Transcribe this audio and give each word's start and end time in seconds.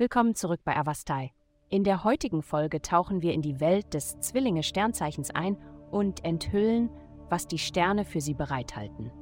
Willkommen 0.00 0.34
zurück 0.34 0.60
bei 0.64 0.74
Avastai. 0.78 1.30
In 1.68 1.84
der 1.84 2.04
heutigen 2.04 2.40
Folge 2.40 2.80
tauchen 2.80 3.20
wir 3.20 3.34
in 3.34 3.42
die 3.42 3.60
Welt 3.60 3.92
des 3.92 4.18
Zwillinge-Sternzeichens 4.18 5.28
ein 5.28 5.58
und 5.90 6.24
enthüllen, 6.24 6.88
was 7.28 7.46
die 7.46 7.58
Sterne 7.58 8.06
für 8.06 8.22
sie 8.22 8.32
bereithalten. 8.32 9.12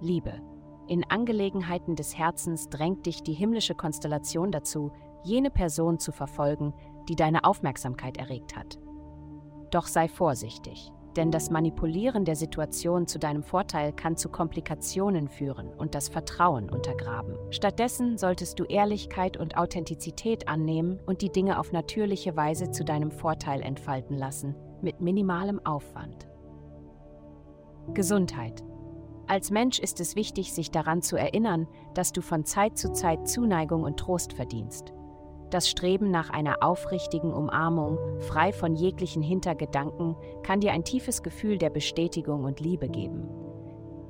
Liebe. 0.00 0.40
In 0.88 1.04
Angelegenheiten 1.04 1.94
des 1.94 2.16
Herzens 2.16 2.70
drängt 2.70 3.04
dich 3.04 3.22
die 3.22 3.34
himmlische 3.34 3.74
Konstellation 3.74 4.50
dazu, 4.50 4.92
jene 5.24 5.50
Person 5.50 5.98
zu 5.98 6.10
verfolgen, 6.10 6.72
die 7.10 7.14
deine 7.14 7.44
Aufmerksamkeit 7.44 8.16
erregt 8.16 8.56
hat. 8.56 8.78
Doch 9.70 9.88
sei 9.88 10.08
vorsichtig, 10.08 10.90
denn 11.16 11.30
das 11.30 11.50
Manipulieren 11.50 12.24
der 12.24 12.36
Situation 12.36 13.06
zu 13.06 13.18
deinem 13.18 13.42
Vorteil 13.42 13.92
kann 13.92 14.16
zu 14.16 14.28
Komplikationen 14.28 15.28
führen 15.28 15.68
und 15.76 15.94
das 15.94 16.08
Vertrauen 16.08 16.70
untergraben. 16.70 17.34
Stattdessen 17.50 18.18
solltest 18.18 18.58
du 18.58 18.64
Ehrlichkeit 18.64 19.36
und 19.36 19.56
Authentizität 19.56 20.48
annehmen 20.48 21.00
und 21.06 21.22
die 21.22 21.30
Dinge 21.30 21.58
auf 21.58 21.72
natürliche 21.72 22.36
Weise 22.36 22.70
zu 22.70 22.84
deinem 22.84 23.10
Vorteil 23.10 23.62
entfalten 23.62 24.16
lassen, 24.16 24.54
mit 24.82 25.00
minimalem 25.00 25.64
Aufwand. 25.64 26.28
Gesundheit. 27.94 28.62
Als 29.26 29.50
Mensch 29.50 29.78
ist 29.78 30.00
es 30.00 30.16
wichtig, 30.16 30.52
sich 30.52 30.70
daran 30.70 31.02
zu 31.02 31.16
erinnern, 31.16 31.68
dass 31.94 32.12
du 32.12 32.20
von 32.20 32.44
Zeit 32.44 32.76
zu 32.76 32.92
Zeit 32.92 33.28
Zuneigung 33.28 33.84
und 33.84 33.96
Trost 33.96 34.32
verdienst. 34.32 34.92
Das 35.50 35.68
Streben 35.68 36.12
nach 36.12 36.30
einer 36.30 36.62
aufrichtigen 36.62 37.32
Umarmung, 37.32 37.98
frei 38.20 38.52
von 38.52 38.76
jeglichen 38.76 39.20
Hintergedanken, 39.20 40.14
kann 40.44 40.60
dir 40.60 40.72
ein 40.72 40.84
tiefes 40.84 41.24
Gefühl 41.24 41.58
der 41.58 41.70
Bestätigung 41.70 42.44
und 42.44 42.60
Liebe 42.60 42.88
geben. 42.88 43.28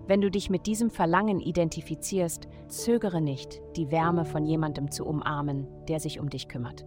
Wenn 0.06 0.20
du 0.20 0.30
dich 0.30 0.50
mit 0.50 0.66
diesem 0.66 0.90
Verlangen 0.90 1.40
identifizierst, 1.40 2.46
zögere 2.68 3.22
nicht, 3.22 3.62
die 3.76 3.90
Wärme 3.90 4.26
von 4.26 4.44
jemandem 4.44 4.90
zu 4.90 5.06
umarmen, 5.06 5.66
der 5.88 5.98
sich 5.98 6.20
um 6.20 6.28
dich 6.28 6.48
kümmert. 6.48 6.84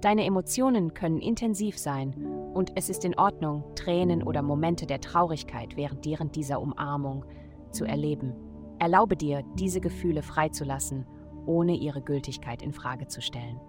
Deine 0.00 0.24
Emotionen 0.24 0.94
können 0.94 1.20
intensiv 1.20 1.76
sein 1.76 2.14
und 2.54 2.72
es 2.76 2.88
ist 2.88 3.04
in 3.04 3.18
Ordnung, 3.18 3.64
Tränen 3.74 4.22
oder 4.22 4.40
Momente 4.40 4.86
der 4.86 5.02
Traurigkeit 5.02 5.76
während 5.76 6.36
dieser 6.36 6.62
Umarmung 6.62 7.26
zu 7.70 7.84
erleben. 7.84 8.34
Erlaube 8.78 9.16
dir, 9.16 9.42
diese 9.56 9.82
Gefühle 9.82 10.22
freizulassen, 10.22 11.06
ohne 11.44 11.74
ihre 11.76 12.00
Gültigkeit 12.00 12.62
in 12.62 12.72
Frage 12.72 13.08
zu 13.08 13.20
stellen. 13.20 13.60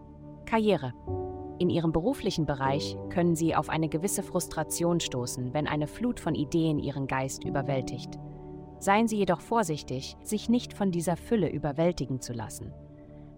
Karriere. 0.52 0.94
In 1.60 1.70
Ihrem 1.70 1.94
beruflichen 1.94 2.46
Bereich 2.46 2.98
können 3.08 3.36
Sie 3.36 3.56
auf 3.56 3.70
eine 3.70 3.88
gewisse 3.88 4.22
Frustration 4.22 5.00
stoßen, 5.00 5.54
wenn 5.54 5.66
eine 5.66 5.88
Flut 5.88 6.20
von 6.20 6.36
Ideen 6.36 6.78
Ihren 6.78 7.08
Geist 7.08 7.46
überwältigt. 7.46 8.20
Seien 8.78 9.08
Sie 9.08 9.16
jedoch 9.16 9.40
vorsichtig, 9.40 10.18
sich 10.26 10.50
nicht 10.50 10.74
von 10.74 10.92
dieser 10.92 11.16
Fülle 11.16 11.50
überwältigen 11.50 12.20
zu 12.20 12.34
lassen. 12.34 12.74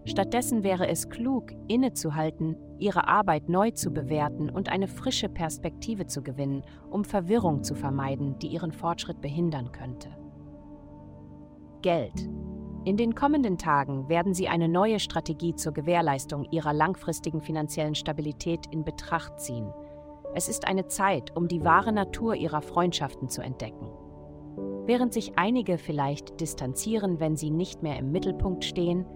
Stattdessen 0.06 0.64
wäre 0.64 0.88
es 0.88 1.08
klug, 1.08 1.52
innezuhalten, 1.68 2.56
Ihre 2.80 3.06
Arbeit 3.06 3.48
neu 3.48 3.70
zu 3.70 3.92
bewerten 3.92 4.50
und 4.50 4.68
eine 4.68 4.88
frische 4.88 5.28
Perspektive 5.28 6.08
zu 6.08 6.20
gewinnen, 6.20 6.64
um 6.90 7.04
Verwirrung 7.04 7.62
zu 7.62 7.76
vermeiden, 7.76 8.40
die 8.40 8.48
Ihren 8.48 8.72
Fortschritt 8.72 9.20
behindern 9.20 9.70
könnte. 9.70 10.08
Geld. 11.80 12.28
In 12.84 12.98
den 12.98 13.14
kommenden 13.14 13.56
Tagen 13.56 14.10
werden 14.10 14.34
Sie 14.34 14.46
eine 14.46 14.68
neue 14.68 15.00
Strategie 15.00 15.54
zur 15.54 15.72
Gewährleistung 15.72 16.46
Ihrer 16.50 16.74
langfristigen 16.74 17.40
finanziellen 17.40 17.94
Stabilität 17.94 18.66
in 18.70 18.84
Betracht 18.84 19.40
ziehen. 19.40 19.72
Es 20.34 20.50
ist 20.50 20.66
eine 20.66 20.86
Zeit, 20.86 21.34
um 21.34 21.48
die 21.48 21.64
wahre 21.64 21.92
Natur 21.92 22.34
Ihrer 22.34 22.60
Freundschaften 22.60 23.30
zu 23.30 23.40
entdecken. 23.40 23.88
Während 24.84 25.14
sich 25.14 25.38
einige 25.38 25.78
vielleicht 25.78 26.42
distanzieren, 26.42 27.20
wenn 27.20 27.36
sie 27.36 27.50
nicht 27.50 27.82
mehr 27.82 27.98
im 27.98 28.12
Mittelpunkt 28.12 28.66
stehen, 28.66 29.06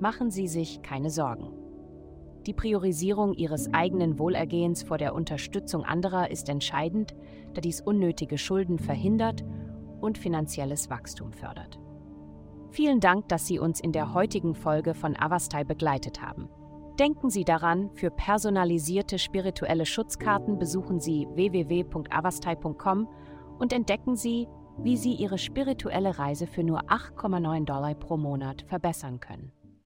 machen 0.00 0.30
Sie 0.30 0.48
sich 0.48 0.80
keine 0.80 1.10
Sorgen. 1.10 1.52
Die 2.46 2.54
Priorisierung 2.54 3.34
Ihres 3.34 3.70
eigenen 3.74 4.18
Wohlergehens 4.18 4.82
vor 4.82 4.96
der 4.96 5.14
Unterstützung 5.14 5.84
anderer 5.84 6.30
ist 6.30 6.48
entscheidend, 6.48 7.14
da 7.52 7.60
dies 7.60 7.82
unnötige 7.82 8.38
Schulden 8.38 8.78
verhindert 8.78 9.44
und 10.00 10.16
finanzielles 10.16 10.88
Wachstum 10.88 11.34
fördert. 11.34 11.78
Vielen 12.72 13.00
Dank, 13.00 13.28
dass 13.28 13.46
Sie 13.46 13.58
uns 13.58 13.80
in 13.80 13.92
der 13.92 14.14
heutigen 14.14 14.54
Folge 14.54 14.94
von 14.94 15.16
Avastai 15.16 15.64
begleitet 15.64 16.22
haben. 16.22 16.48
Denken 17.00 17.30
Sie 17.30 17.44
daran, 17.44 17.90
für 17.94 18.10
personalisierte 18.10 19.18
spirituelle 19.18 19.86
Schutzkarten 19.86 20.58
besuchen 20.58 21.00
Sie 21.00 21.26
www.avastai.com 21.34 23.08
und 23.58 23.72
entdecken 23.72 24.16
Sie, 24.16 24.46
wie 24.78 24.96
Sie 24.96 25.14
Ihre 25.14 25.38
spirituelle 25.38 26.18
Reise 26.18 26.46
für 26.46 26.62
nur 26.62 26.82
8,9 26.82 27.64
Dollar 27.64 27.94
pro 27.94 28.16
Monat 28.16 28.62
verbessern 28.68 29.18
können. 29.18 29.50